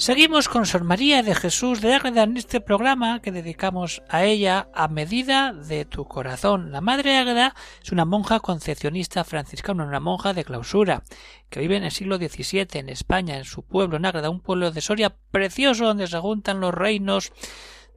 [0.00, 4.70] Seguimos con Sor María de Jesús de Ágreda en este programa que dedicamos a ella
[4.72, 6.72] a medida de tu corazón.
[6.72, 11.02] La Madre Ágreda es una monja concepcionista franciscana, una monja de clausura,
[11.50, 14.70] que vive en el siglo XVII en España, en su pueblo, en Ágreda, un pueblo
[14.70, 17.30] de Soria precioso donde se juntan los reinos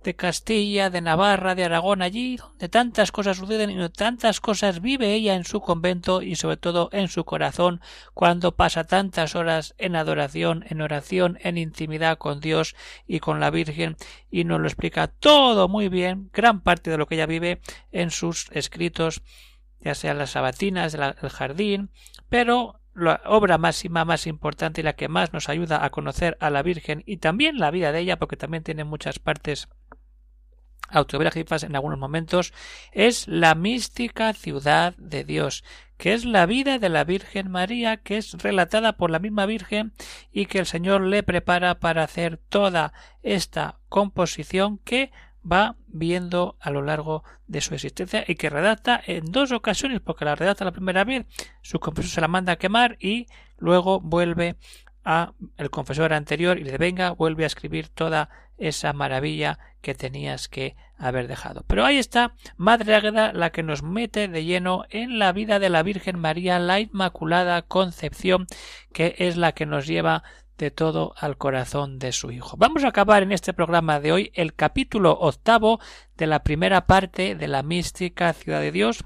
[0.04, 5.14] de Castilla, de Navarra, de Aragón, allí donde tantas cosas suceden y tantas cosas vive
[5.14, 7.82] ella en su convento y sobre todo en su corazón
[8.14, 12.76] cuando pasa tantas horas en adoración, en oración, en intimidad con Dios
[13.08, 13.95] y con la Virgen
[14.30, 18.12] y nos lo explica todo muy bien, gran parte de lo que ella vive en
[18.12, 19.22] sus escritos,
[19.80, 21.90] ya sea las sabatinas del jardín,
[22.30, 26.50] pero la obra máxima más importante y la que más nos ayuda a conocer a
[26.50, 29.67] la Virgen y también la vida de ella, porque también tiene muchas partes
[30.89, 32.53] autobiográficas en algunos momentos,
[32.92, 35.64] es la mística ciudad de Dios,
[35.98, 39.94] que es la vida de la Virgen María, que es relatada por la misma Virgen
[40.31, 45.11] y que el Señor le prepara para hacer toda esta composición que
[45.50, 50.26] va viendo a lo largo de su existencia y que redacta en dos ocasiones, porque
[50.26, 51.26] la redacta la primera vez,
[51.61, 54.56] su composición se la manda a quemar y luego vuelve
[55.58, 60.76] el confesor anterior y le venga, vuelve a escribir toda esa maravilla que tenías que
[60.98, 61.64] haber dejado.
[61.68, 65.70] Pero ahí está Madre Águeda la que nos mete de lleno en la vida de
[65.70, 68.48] la Virgen María, la Inmaculada Concepción,
[68.94, 70.23] que es la que nos lleva
[70.58, 72.56] de todo al corazón de su Hijo.
[72.58, 75.80] Vamos a acabar en este programa de hoy el capítulo octavo
[76.16, 79.04] de la primera parte de la mística ciudad de Dios,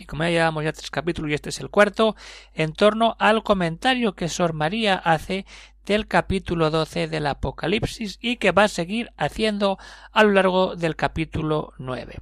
[0.00, 2.16] y como ya llevamos ya tres capítulos y este es el cuarto,
[2.54, 5.44] en torno al comentario que Sor María hace
[5.84, 9.78] del capítulo 12 del Apocalipsis y que va a seguir haciendo
[10.10, 12.16] a lo largo del capítulo 9.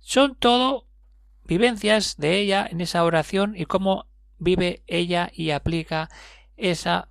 [0.00, 0.86] Son todo
[1.44, 4.06] vivencias de ella en esa oración y cómo
[4.38, 6.10] vive ella y aplica
[6.56, 7.10] esa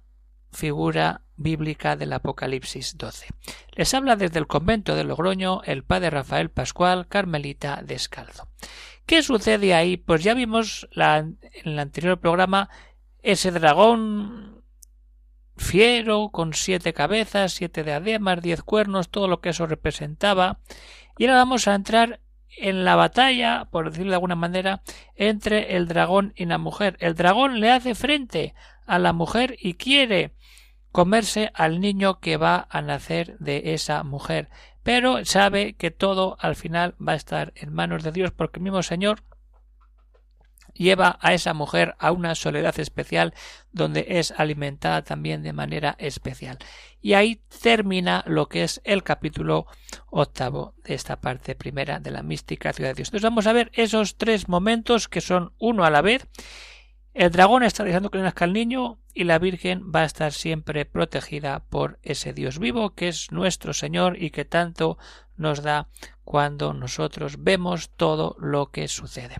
[0.52, 3.28] figura bíblica del Apocalipsis 12.
[3.72, 8.50] Les habla desde el convento de Logroño el padre Rafael Pascual, Carmelita Descalzo.
[9.10, 9.98] ¿Qué sucede ahí?
[9.98, 12.70] Pues ya vimos en el anterior programa
[13.24, 14.64] ese dragón
[15.58, 20.60] fiero con siete cabezas, siete diademas, diez cuernos, todo lo que eso representaba.
[21.18, 22.20] Y ahora vamos a entrar
[22.56, 24.84] en la batalla, por decirlo de alguna manera,
[25.16, 26.96] entre el dragón y la mujer.
[27.00, 28.54] El dragón le hace frente
[28.86, 30.36] a la mujer y quiere
[30.92, 34.50] comerse al niño que va a nacer de esa mujer
[34.90, 38.64] pero sabe que todo al final va a estar en manos de Dios porque el
[38.64, 39.22] mismo Señor
[40.74, 43.36] lleva a esa mujer a una soledad especial
[43.72, 46.58] donde es alimentada también de manera especial.
[47.02, 49.68] Y ahí termina lo que es el capítulo
[50.10, 53.10] octavo de esta parte primera de la mística ciudad de Dios.
[53.10, 56.28] Entonces vamos a ver esos tres momentos que son uno a la vez
[57.20, 61.66] el dragón está que nazca el niño y la Virgen va a estar siempre protegida
[61.70, 64.98] por ese Dios vivo que es nuestro Señor y que tanto
[65.36, 65.90] nos da
[66.24, 69.36] cuando nosotros vemos todo lo que sucede.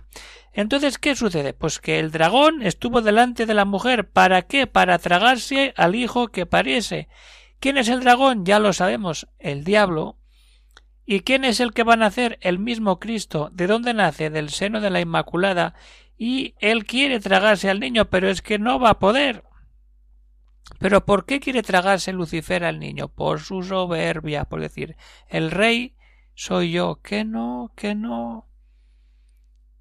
[0.52, 1.54] Entonces, ¿qué sucede?
[1.54, 4.10] Pues que el dragón estuvo delante de la mujer.
[4.10, 4.68] ¿Para qué?
[4.68, 7.08] Para tragarse al hijo que pariese.
[7.62, 8.44] ¿Quién es el dragón?
[8.44, 10.18] Ya lo sabemos, el diablo.
[11.06, 12.40] ¿Y quién es el que va a nacer?
[12.42, 13.50] El mismo Cristo.
[13.54, 14.30] ¿De dónde nace?
[14.30, 15.76] Del seno de la Inmaculada
[16.20, 19.46] y él quiere tragarse al niño, pero es que no va a poder.
[20.78, 23.08] Pero ¿por qué quiere tragarse Lucifer al niño?
[23.08, 24.98] Por su soberbia, por decir,
[25.30, 25.96] el rey
[26.36, 28.50] soy yo, que no, que no,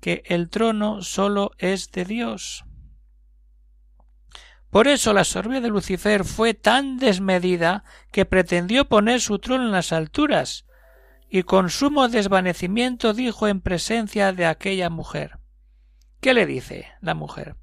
[0.00, 2.64] que el trono solo es de Dios.
[4.70, 7.82] Por eso la soberbia de Lucifer fue tan desmedida
[8.12, 10.66] que pretendió poner su trono en las alturas,
[11.28, 15.38] y con sumo desvanecimiento dijo en presencia de aquella mujer
[16.20, 17.56] ¿Qué le dice la mujer?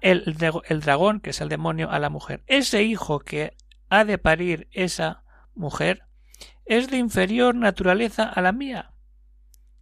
[0.00, 0.36] el,
[0.68, 2.42] el dragón, que es el demonio, a la mujer.
[2.46, 3.56] Ese hijo que
[3.90, 5.24] ha de parir esa
[5.54, 6.04] mujer
[6.64, 8.90] es de inferior naturaleza a la mía.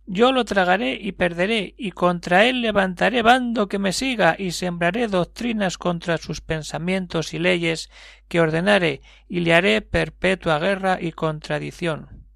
[0.06, 5.06] Yo lo tragaré y perderé, y contra él levantaré bando que me siga, y sembraré
[5.06, 7.88] doctrinas contra sus pensamientos y leyes
[8.26, 12.26] que ordenaré, y le haré perpetua guerra y contradicción.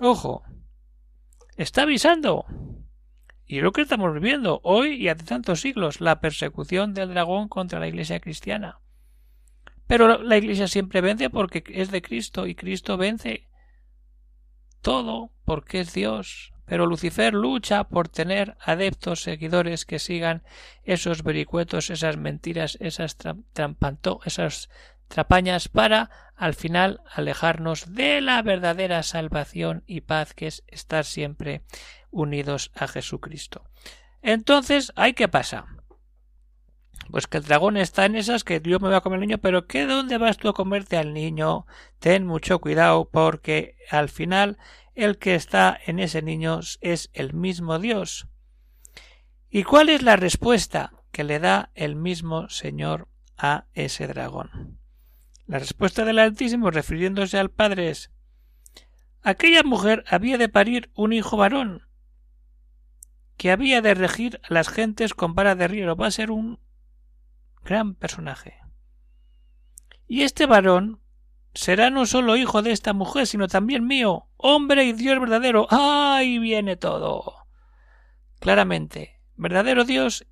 [0.00, 0.42] Ojo.
[1.58, 2.46] Está avisando.
[3.52, 7.80] Y lo que estamos viviendo hoy y hace tantos siglos, la persecución del dragón contra
[7.80, 8.80] la Iglesia cristiana.
[9.86, 13.50] Pero la Iglesia siempre vence porque es de Cristo y Cristo vence
[14.80, 16.54] todo porque es Dios.
[16.64, 20.44] pero Lucifer lucha por tener adeptos seguidores que sigan
[20.84, 23.18] esos vericuetos, esas mentiras, esas
[23.52, 24.70] trampanto, esas
[25.08, 31.64] trapañas para al final alejarnos de la verdadera salvación y paz que es estar siempre
[32.12, 33.64] unidos a Jesucristo.
[34.22, 35.66] Entonces, ¿hay qué pasa?
[37.10, 39.38] Pues que el dragón está en esas que yo me voy a comer al niño,
[39.38, 41.66] pero ¿qué dónde vas tú a comerte al niño?
[41.98, 44.58] Ten mucho cuidado porque al final
[44.94, 48.28] el que está en ese niño es el mismo Dios.
[49.50, 54.78] ¿Y cuál es la respuesta que le da el mismo Señor a ese dragón?
[55.46, 58.10] La respuesta del Altísimo, refiriéndose al Padre, es
[59.22, 61.86] aquella mujer había de parir un hijo varón,
[63.42, 65.96] que había de regir a las gentes con vara de río.
[65.96, 66.60] Va a ser un
[67.64, 68.54] gran personaje.
[70.06, 71.00] Y este varón
[71.52, 75.66] será no solo hijo de esta mujer, sino también mío, hombre y Dios verdadero.
[75.70, 77.34] ¡Ahí viene todo!
[78.38, 80.24] Claramente, verdadero Dios,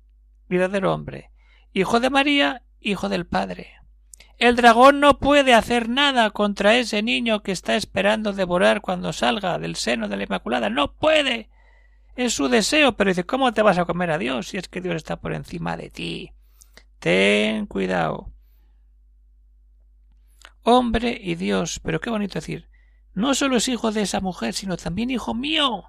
[0.47, 1.31] verdadero hombre,
[1.73, 3.73] hijo de María, hijo del Padre.
[4.37, 9.59] El dragón no puede hacer nada contra ese niño que está esperando devorar cuando salga
[9.59, 10.69] del seno de la Inmaculada.
[10.69, 11.50] No puede.
[12.15, 14.81] Es su deseo, pero dice ¿Cómo te vas a comer a Dios si es que
[14.81, 16.31] Dios está por encima de ti?
[16.99, 18.31] Ten cuidado.
[20.63, 22.69] Hombre y Dios, pero qué bonito decir.
[23.13, 25.85] No solo es hijo de esa mujer, sino también hijo mío.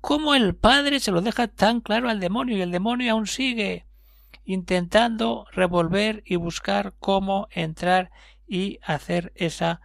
[0.00, 3.86] ¿Cómo el padre se lo deja tan claro al demonio y el demonio aún sigue
[4.44, 8.10] intentando revolver y buscar cómo entrar
[8.46, 9.82] y hacer esa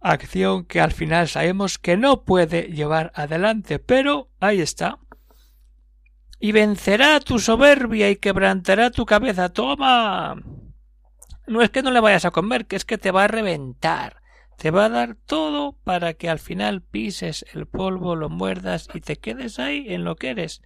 [0.00, 4.98] acción que al final sabemos que no puede llevar adelante, pero ahí está
[6.40, 9.48] y vencerá tu soberbia y quebrantará tu cabeza.
[9.48, 10.36] Toma.
[11.46, 14.22] No es que no le vayas a comer, que es que te va a reventar.
[14.56, 19.00] Te va a dar todo para que al final pises el polvo, lo muerdas y
[19.00, 20.62] te quedes ahí en lo que eres.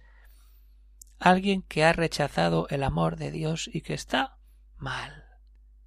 [1.19, 4.37] Alguien que ha rechazado el amor de Dios y que está
[4.77, 5.23] mal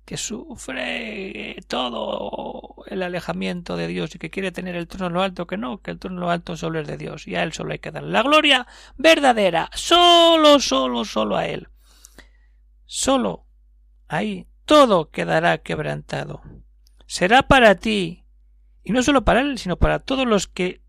[0.07, 5.23] que sufre todo el alejamiento de Dios y que quiere tener el trono en lo
[5.23, 7.43] alto, que no, que el trono en lo alto solo es de Dios y a
[7.43, 8.67] Él solo hay que dar la gloria
[8.97, 11.69] verdadera, solo, solo, solo a Él.
[12.85, 13.47] Solo
[14.09, 16.43] ahí todo quedará quebrantado.
[17.07, 18.25] Será para ti,
[18.83, 20.83] y no solo para Él, sino para todos los que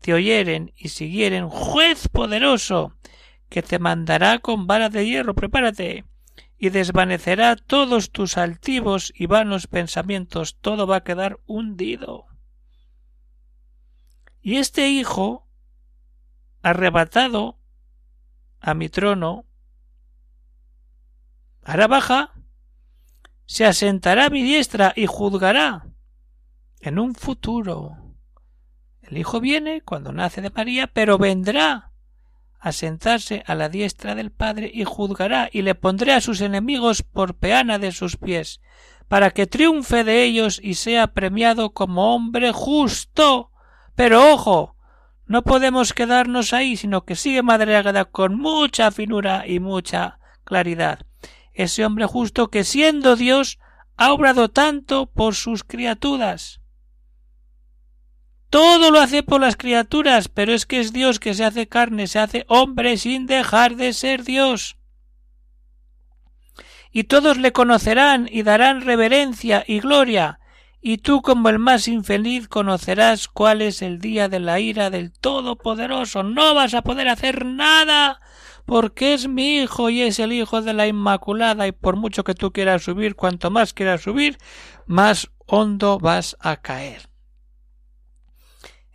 [0.00, 2.94] te oyeren y siguieren, juez poderoso,
[3.48, 5.34] que te mandará con vara de hierro.
[5.34, 6.04] Prepárate
[6.58, 12.26] y desvanecerá todos tus altivos y vanos pensamientos, todo va a quedar hundido.
[14.40, 15.48] Y este hijo,
[16.62, 17.60] arrebatado
[18.60, 19.46] a mi trono,
[21.62, 22.34] hará baja,
[23.46, 25.86] se asentará a mi diestra y juzgará
[26.80, 28.16] en un futuro.
[29.00, 31.87] El hijo viene cuando nace de María, pero vendrá
[32.60, 37.02] a sentarse a la diestra del Padre y juzgará y le pondré a sus enemigos
[37.02, 38.60] por peana de sus pies,
[39.08, 43.50] para que triunfe de ellos y sea premiado como hombre justo.
[43.94, 44.76] Pero ojo,
[45.26, 51.00] no podemos quedarnos ahí, sino que sigue Madre Ágada con mucha finura y mucha claridad.
[51.52, 53.58] Ese hombre justo que siendo Dios
[53.96, 56.60] ha obrado tanto por sus criaturas.
[58.50, 62.06] Todo lo hace por las criaturas, pero es que es Dios que se hace carne,
[62.06, 64.76] se hace hombre sin dejar de ser Dios.
[66.90, 70.40] Y todos le conocerán y darán reverencia y gloria,
[70.80, 75.12] y tú como el más infeliz conocerás cuál es el día de la ira del
[75.12, 76.22] Todopoderoso.
[76.22, 78.20] No vas a poder hacer nada,
[78.64, 82.34] porque es mi hijo y es el hijo de la Inmaculada, y por mucho que
[82.34, 84.38] tú quieras subir, cuanto más quieras subir,
[84.86, 87.08] más hondo vas a caer.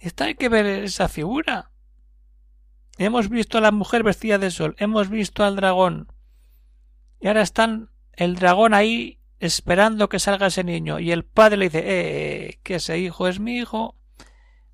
[0.03, 1.71] Está hay que ver esa figura.
[2.97, 6.11] Hemos visto a la mujer vestida de sol, hemos visto al dragón.
[7.21, 10.99] Y ahora están el dragón ahí esperando que salga ese niño.
[10.99, 13.95] Y el padre le dice, eh, que ese hijo es mi hijo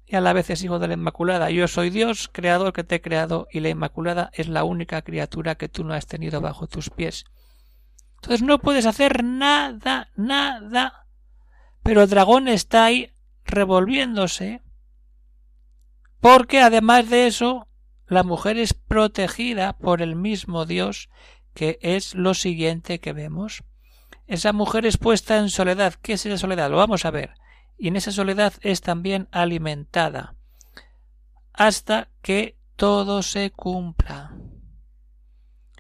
[0.03, 1.51] y a la vez es hijo de la Inmaculada.
[1.51, 5.55] Yo soy Dios, creador que te he creado, y la Inmaculada es la única criatura
[5.55, 7.25] que tú no has tenido bajo tus pies.
[8.15, 11.05] Entonces no puedes hacer nada, nada.
[11.83, 13.13] Pero el dragón está ahí
[13.45, 14.63] revolviéndose
[16.21, 17.67] porque además de eso,
[18.07, 21.09] la mujer es protegida por el mismo Dios,
[21.53, 23.63] que es lo siguiente que vemos.
[24.27, 25.95] Esa mujer es puesta en soledad.
[26.01, 26.69] ¿Qué es esa soledad?
[26.69, 27.31] Lo vamos a ver.
[27.77, 30.35] Y en esa soledad es también alimentada
[31.53, 34.33] hasta que todo se cumpla.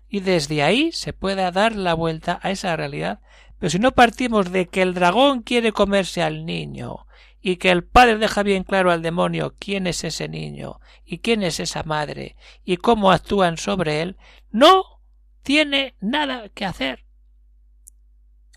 [0.09, 3.21] Y desde ahí se pueda dar la vuelta a esa realidad.
[3.59, 7.05] Pero si no partimos de que el dragón quiere comerse al niño
[7.41, 11.43] y que el padre deja bien claro al demonio quién es ese niño y quién
[11.43, 14.17] es esa madre y cómo actúan sobre él,
[14.51, 15.01] no
[15.41, 17.05] tiene nada que hacer.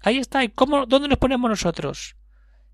[0.03, 0.43] Ahí está.
[0.45, 2.17] ¿Y cómo, dónde nos ponemos nosotros?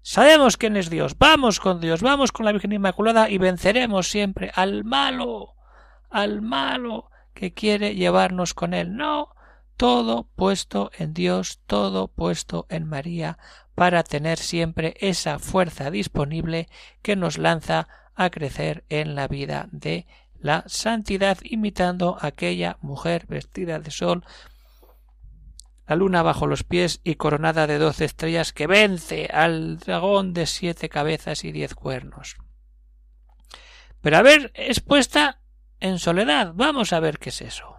[0.02, 1.18] Sabemos quién es Dios.
[1.18, 5.54] Vamos con Dios, vamos con la Virgen Inmaculada y venceremos siempre al malo,
[6.08, 8.96] al malo que quiere llevarnos con él.
[8.96, 9.34] No,
[9.76, 13.38] todo puesto en Dios, todo puesto en María,
[13.78, 16.68] para tener siempre esa fuerza disponible
[17.00, 20.08] que nos lanza a crecer en la vida de
[20.40, 24.24] la santidad, imitando a aquella mujer vestida de sol,
[25.86, 30.46] la luna bajo los pies y coronada de doce estrellas que vence al dragón de
[30.46, 32.36] siete cabezas y diez cuernos.
[34.00, 35.40] Pero a ver, es puesta
[35.78, 36.52] en soledad.
[36.52, 37.76] Vamos a ver qué es eso.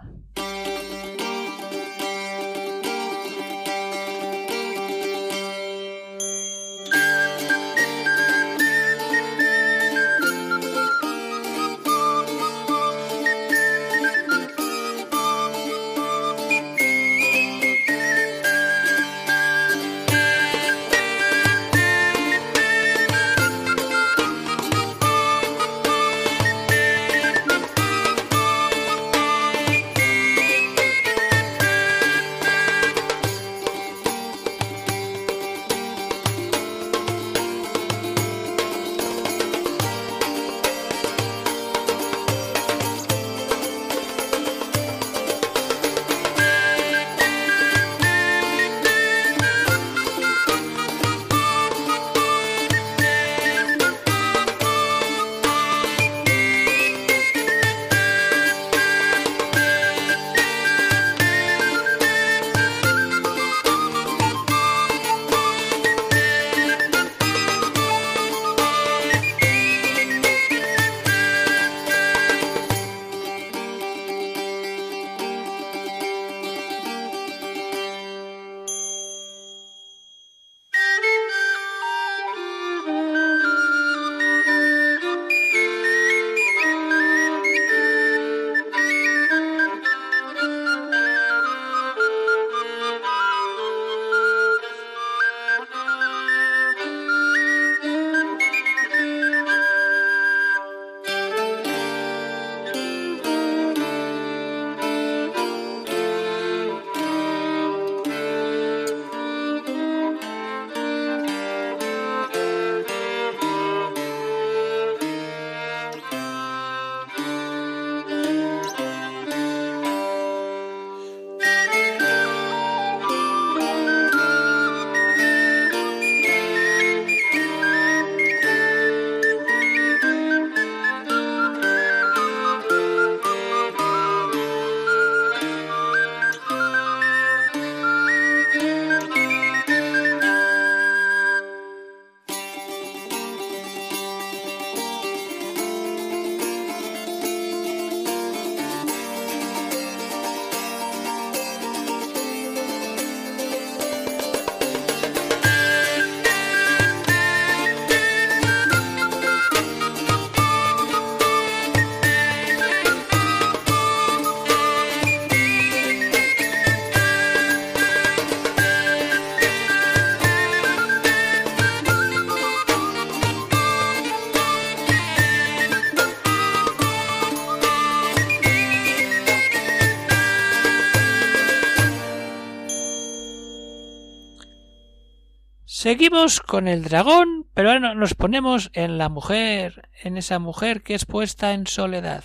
[185.89, 190.93] Seguimos con el dragón, pero ahora nos ponemos en la mujer, en esa mujer que
[190.93, 192.23] es puesta en soledad.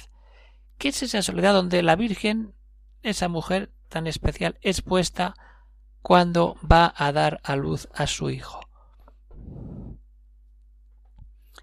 [0.77, 2.53] ¿Qué es esa soledad donde la Virgen,
[3.03, 5.33] esa mujer tan especial, es puesta
[6.03, 8.61] cuando va a dar a luz a su hijo?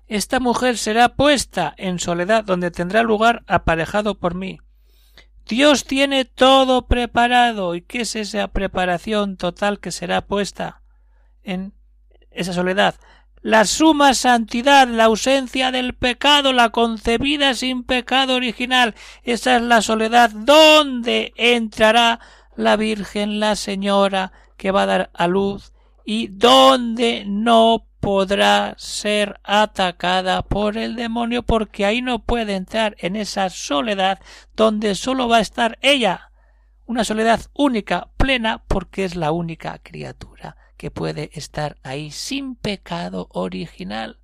[0.07, 4.57] Esta mujer será puesta en soledad donde tendrá lugar aparejado por mí.
[5.45, 7.75] Dios tiene todo preparado.
[7.75, 10.81] ¿Y qué es esa preparación total que será puesta
[11.43, 11.75] en
[12.31, 12.95] esa soledad,
[13.41, 19.81] la suma santidad, la ausencia del pecado, la concebida sin pecado original, esa es la
[19.81, 20.29] soledad.
[20.29, 22.19] Donde entrará
[22.55, 25.73] la Virgen, la Señora, que va a dar a luz,
[26.05, 33.15] y donde no podrá ser atacada por el demonio, porque ahí no puede entrar en
[33.15, 34.19] esa soledad
[34.55, 36.31] donde solo va a estar ella,
[36.85, 43.27] una soledad única, plena, porque es la única criatura que puede estar ahí sin pecado
[43.29, 44.17] original.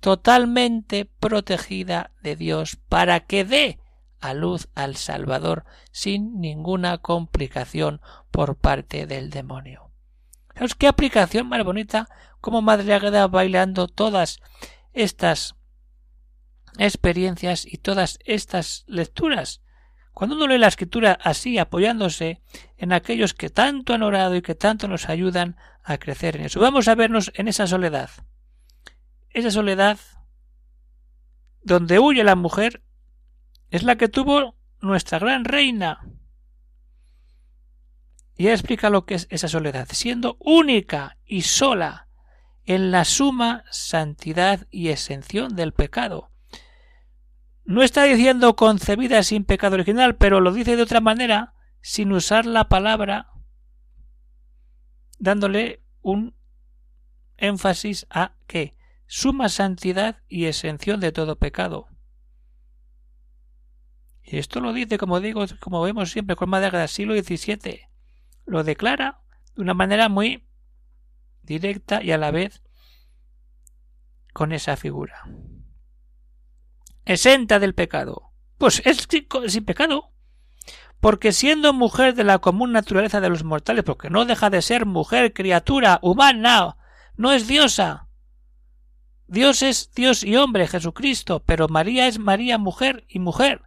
[0.00, 3.78] totalmente protegida de Dios para que dé
[4.18, 9.90] a luz al Salvador sin ninguna complicación por parte del demonio.
[10.54, 12.08] ¿Sabes qué aplicación más bonita?
[12.40, 14.40] Como Madre Águeda bailando todas
[14.94, 15.54] estas
[16.78, 19.60] experiencias y todas estas lecturas.
[20.12, 22.40] Cuando uno lee la escritura así, apoyándose
[22.76, 26.60] en aquellos que tanto han orado y que tanto nos ayudan a crecer en eso.
[26.60, 28.10] Vamos a vernos en esa soledad.
[29.30, 29.98] Esa soledad
[31.62, 32.82] donde huye la mujer
[33.70, 36.06] es la que tuvo nuestra gran reina.
[38.36, 42.08] Y ella explica lo que es esa soledad, siendo única y sola
[42.64, 46.31] en la suma santidad y exención del pecado.
[47.64, 52.44] No está diciendo concebida sin pecado original, pero lo dice de otra manera, sin usar
[52.46, 53.30] la palabra,
[55.18, 56.34] dándole un
[57.36, 58.76] énfasis a que
[59.06, 61.88] suma santidad y exención de todo pecado.
[64.22, 67.88] Y esto lo dice, como digo, como vemos siempre con madera del siglo XVII.
[68.46, 69.20] Lo declara
[69.54, 70.48] de una manera muy
[71.42, 72.62] directa y a la vez
[74.32, 75.24] con esa figura.
[77.04, 78.32] Exenta del pecado.
[78.58, 79.08] Pues es
[79.48, 80.10] sin pecado.
[81.00, 84.86] Porque siendo mujer de la común naturaleza de los mortales, porque no deja de ser
[84.86, 86.76] mujer, criatura, humana,
[87.16, 88.08] no es diosa.
[89.26, 93.62] Dios es Dios y hombre, Jesucristo, pero María es María mujer y mujer.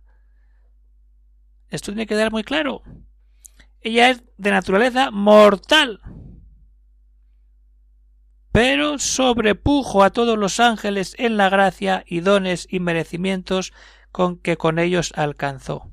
[1.69, 2.83] Esto tiene que quedar muy claro.
[3.81, 6.01] Ella es de naturaleza mortal.
[8.55, 13.73] Pero sobrepujo a todos los ángeles en la gracia y dones y merecimientos
[14.13, 15.91] con que con ellos alcanzó.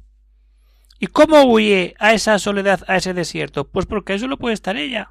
[1.00, 3.68] ¿Y cómo huye a esa soledad, a ese desierto?
[3.68, 5.10] Pues porque eso lo puede estar ella.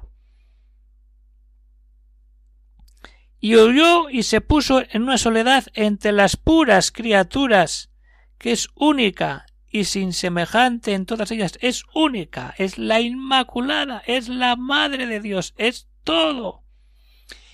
[3.38, 7.90] Y huyó y se puso en una soledad entre las puras criaturas,
[8.38, 14.30] que es única y sin semejante en todas ellas, es única, es la Inmaculada, es
[14.30, 16.61] la Madre de Dios, es todo.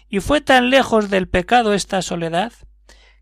[0.09, 2.53] Y fue tan lejos del pecado esta soledad,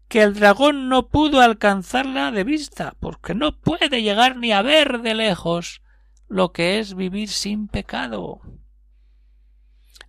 [0.09, 5.01] que el dragón no pudo alcanzarla de vista, porque no puede llegar ni a ver
[5.01, 5.83] de lejos
[6.29, 8.41] lo que es vivir sin pecado.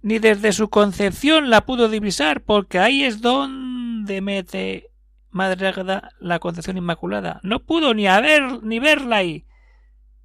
[0.02, 4.92] Ni desde su concepción la pudo divisar, porque ahí es donde mete
[5.32, 5.74] Madre
[6.20, 7.40] la Concepción Inmaculada.
[7.44, 9.46] No pudo ni haber ni verla ahí.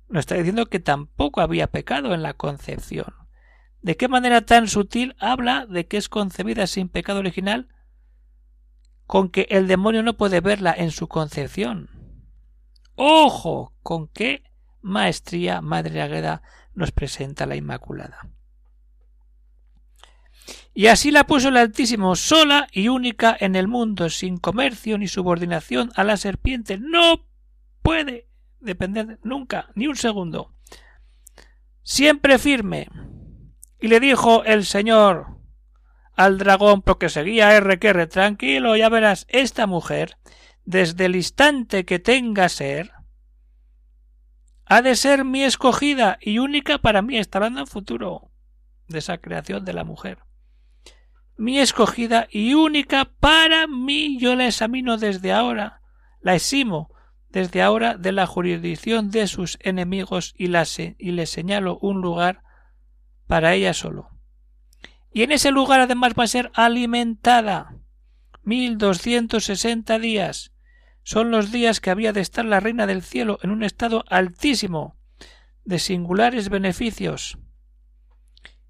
[0.08, 3.21] Nos está diciendo que tampoco había pecado en la concepción.
[3.82, 7.68] ¿De qué manera tan sutil habla de que es concebida sin pecado original?
[9.06, 11.90] Con que el demonio no puede verla en su concepción.
[12.94, 13.74] ¡Ojo!
[13.82, 14.44] con qué
[14.80, 16.42] maestría Madre Agueda
[16.74, 18.30] nos presenta la Inmaculada.
[20.74, 25.08] Y así la puso el Altísimo sola y única en el mundo, sin comercio ni
[25.08, 26.78] subordinación a la serpiente.
[26.78, 27.26] No
[27.82, 28.28] puede
[28.60, 30.54] depender nunca, ni un segundo.
[31.82, 32.88] Siempre firme.
[33.82, 35.26] Y le dijo el Señor
[36.14, 40.16] al dragón, porque seguía R que R, tranquilo, ya verás, esta mujer,
[40.64, 42.92] desde el instante que tenga ser,
[44.64, 48.30] ha de ser mi escogida y única para mí, está hablando en futuro
[48.88, 50.18] de esa creación de la mujer
[51.42, 54.18] mi escogida y única para mí.
[54.20, 55.80] Yo la examino desde ahora,
[56.20, 56.94] la eximo
[57.30, 62.42] desde ahora de la jurisdicción de sus enemigos y le señalo un lugar
[63.26, 64.10] para ella solo.
[65.12, 67.76] Y en ese lugar además va a ser alimentada.
[68.42, 70.52] Mil doscientos sesenta días
[71.04, 74.96] son los días que había de estar la reina del cielo en un estado altísimo
[75.64, 77.38] de singulares beneficios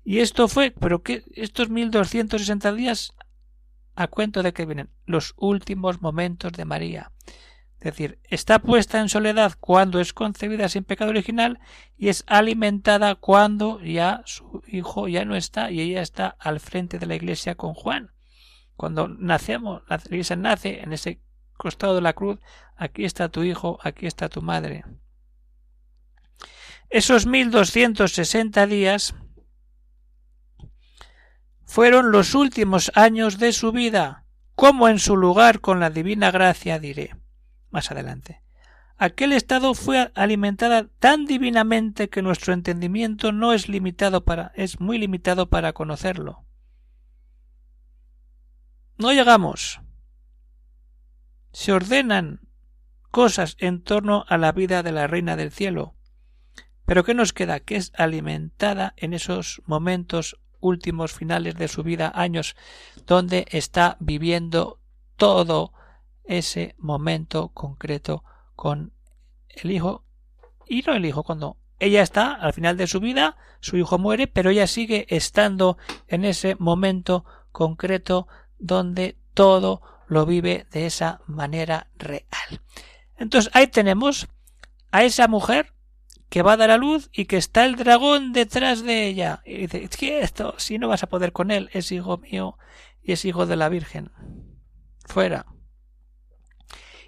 [0.04, 3.12] y esto fue, pero que estos 1260 días
[3.94, 7.12] a cuento de que vienen los últimos momentos de María.
[7.82, 11.58] Es decir, está puesta en soledad cuando es concebida sin pecado original
[11.96, 17.00] y es alimentada cuando ya su hijo ya no está y ella está al frente
[17.00, 18.12] de la iglesia con Juan.
[18.76, 21.22] Cuando nacemos, la iglesia nace en ese
[21.56, 22.38] costado de la cruz,
[22.76, 24.84] aquí está tu hijo, aquí está tu madre.
[26.88, 29.16] Esos 1260 días
[31.64, 36.78] fueron los últimos años de su vida, como en su lugar con la divina gracia
[36.78, 37.21] diré
[37.72, 38.42] más adelante.
[38.96, 44.98] Aquel estado fue alimentada tan divinamente que nuestro entendimiento no es limitado para es muy
[44.98, 46.44] limitado para conocerlo.
[48.98, 49.80] No llegamos.
[51.52, 52.40] Se ordenan
[53.10, 55.96] cosas en torno a la vida de la Reina del Cielo.
[56.86, 57.60] Pero ¿qué nos queda?
[57.60, 62.54] Que es alimentada en esos momentos últimos finales de su vida, años,
[63.06, 64.80] donde está viviendo
[65.16, 65.72] todo
[66.24, 68.92] ese momento concreto con
[69.48, 70.04] el hijo
[70.66, 74.28] y no el hijo cuando ella está al final de su vida, su hijo muere,
[74.28, 81.88] pero ella sigue estando en ese momento concreto donde todo lo vive de esa manera
[81.96, 82.60] real.
[83.16, 84.28] Entonces ahí tenemos
[84.92, 85.72] a esa mujer
[86.28, 89.42] que va a dar a luz y que está el dragón detrás de ella.
[89.44, 90.54] Y dice, ¿qué esto?
[90.58, 92.56] Si no vas a poder con él, es hijo mío
[93.02, 94.12] y es hijo de la Virgen.
[95.04, 95.46] Fuera.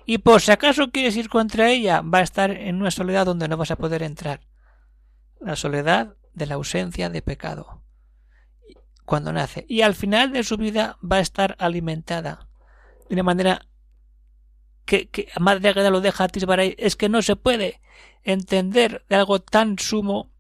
[0.07, 3.49] Y por si acaso quieres ir contra ella, va a estar en una soledad donde
[3.49, 4.41] no vas a poder entrar.
[5.41, 7.83] La soledad de la ausencia de pecado.
[9.05, 9.67] Cuando nace.
[9.69, 12.49] Y al final de su vida va a estar alimentada.
[13.09, 13.67] De una manera
[14.85, 16.75] que, que Madre Agueda lo deja atisbar ahí.
[16.79, 17.81] Es que no se puede
[18.23, 20.31] entender de algo tan sumo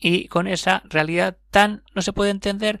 [0.00, 2.80] y con esa realidad tan no se puede entender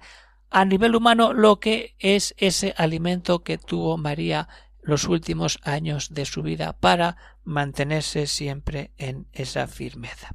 [0.50, 4.48] a nivel humano lo que es ese alimento que tuvo María
[4.84, 10.34] los últimos años de su vida para mantenerse siempre en esa firmeza.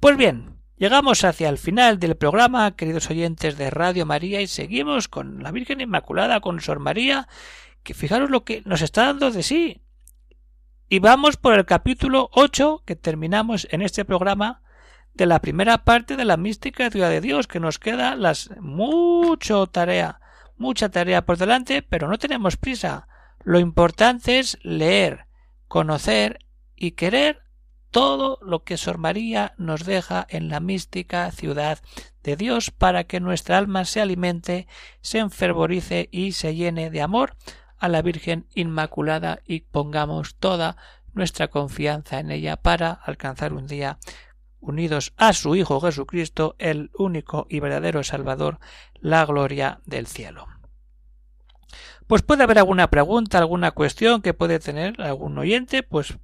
[0.00, 5.08] Pues bien, llegamos hacia el final del programa, queridos oyentes de Radio María, y seguimos
[5.08, 7.28] con la Virgen Inmaculada, con Sor María,
[7.82, 9.80] que fijaros lo que nos está dando de sí.
[10.88, 14.60] Y vamos por el capítulo 8 que terminamos en este programa
[15.14, 19.66] de la primera parte de la mística ciudad de Dios, que nos queda las mucho
[19.68, 20.20] tarea,
[20.56, 23.06] mucha tarea por delante, pero no tenemos prisa.
[23.44, 25.26] Lo importante es leer,
[25.68, 26.38] conocer
[26.74, 27.42] y querer
[27.90, 31.78] todo lo que Sor María nos deja en la mística ciudad
[32.22, 34.66] de Dios para que nuestra alma se alimente,
[35.02, 37.36] se enfervorice y se llene de amor
[37.78, 40.76] a la Virgen Inmaculada y pongamos toda
[41.12, 43.98] nuestra confianza en ella para alcanzar un día
[44.58, 48.58] unidos a su Hijo Jesucristo, el único y verdadero Salvador,
[49.00, 50.53] la gloria del cielo.
[52.06, 56.18] Pues puede haber alguna pregunta, alguna cuestión que puede tener algún oyente, pues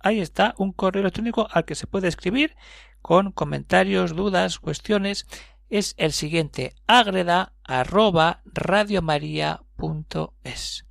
[0.00, 2.54] ahí está un correo electrónico al que se puede escribir
[3.00, 5.26] con comentarios, dudas, cuestiones.
[5.70, 10.84] Es el siguiente agreda arroba radiomaria.es.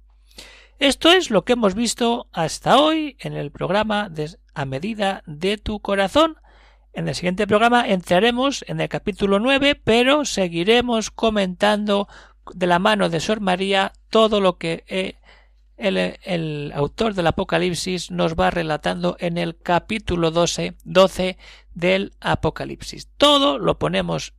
[0.80, 5.58] Esto es lo que hemos visto hasta hoy en el programa de A medida de
[5.58, 6.36] tu corazón.
[6.94, 12.10] En el siguiente programa entraremos en el capítulo 9, pero seguiremos comentando
[12.54, 15.16] de la mano de Sor María todo lo que eh,
[15.78, 21.38] el, el, autor del Apocalipsis nos va relatando en el capítulo 12, 12
[21.74, 23.10] del Apocalipsis.
[23.18, 24.34] Todo lo ponemos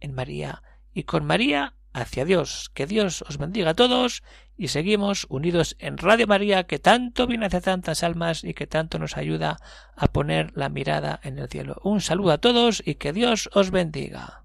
[0.00, 2.70] en María y con María hacia Dios.
[2.74, 4.22] Que Dios os bendiga a todos
[4.56, 8.98] y seguimos unidos en Radio María que tanto viene hacia tantas almas y que tanto
[8.98, 9.58] nos ayuda
[9.96, 11.80] a poner la mirada en el cielo.
[11.82, 14.44] Un saludo a todos y que Dios os bendiga.